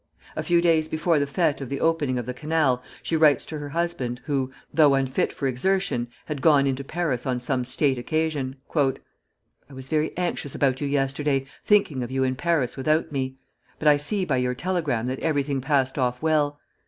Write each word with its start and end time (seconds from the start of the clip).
A 0.35 0.41
few 0.41 0.63
days 0.63 0.87
before 0.87 1.19
the 1.19 1.27
fêtes 1.27 1.61
of 1.61 1.69
the 1.69 1.79
opening 1.79 2.17
of 2.17 2.25
the 2.25 2.33
canal, 2.33 2.81
she 3.03 3.15
writes 3.15 3.45
to 3.45 3.59
her 3.59 3.69
husband, 3.69 4.19
who, 4.25 4.51
though 4.73 4.95
unfit 4.95 5.31
for 5.31 5.45
exertion, 5.45 6.07
had 6.25 6.41
gone 6.41 6.65
into 6.65 6.83
Paris 6.83 7.27
on 7.27 7.39
some 7.39 7.63
state 7.63 7.99
occasion, 7.99 8.55
"I 8.75 8.93
was 9.73 9.89
very 9.89 10.11
anxious 10.17 10.55
about 10.55 10.81
you 10.81 10.87
yesterday, 10.87 11.45
thinking 11.63 12.01
of 12.01 12.09
you 12.09 12.23
in 12.23 12.35
Paris 12.35 12.75
without 12.75 13.11
me; 13.11 13.35
but 13.77 13.87
I 13.87 13.97
see 13.97 14.25
by 14.25 14.37
your 14.37 14.55
telegram 14.55 15.05
that 15.05 15.19
everything 15.19 15.61
passed 15.61 15.99
off 15.99 16.19
well. 16.19 16.59